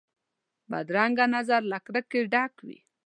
[0.69, 2.79] بدرنګه نظر له کرکې ډک وي